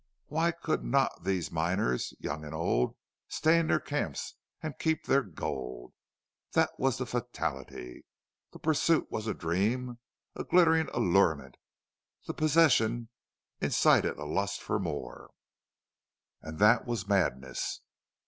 Why 0.29 0.49
could 0.49 0.83
not 0.83 1.25
these 1.25 1.51
miners, 1.51 2.11
young 2.17 2.43
and 2.43 2.55
old, 2.55 2.95
stay 3.27 3.59
in 3.59 3.67
their 3.67 3.79
camps 3.79 4.33
and 4.59 4.79
keep 4.79 5.05
their 5.05 5.21
gold? 5.21 5.93
That 6.53 6.71
was 6.79 6.97
the 6.97 7.05
fatality. 7.05 8.05
The 8.51 8.57
pursuit 8.57 9.11
was 9.11 9.27
a 9.27 9.35
dream 9.35 9.99
a 10.35 10.43
glittering 10.43 10.89
allurement; 10.91 11.55
the 12.25 12.33
possession 12.33 13.09
incited 13.59 14.17
a 14.17 14.25
lust 14.25 14.63
for 14.63 14.79
more, 14.79 15.29
and 16.41 16.57
that 16.57 16.87
was 16.87 17.07
madness. 17.07 17.81